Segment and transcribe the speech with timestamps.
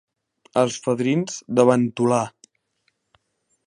[0.61, 2.25] Els fadrins de Ventolà.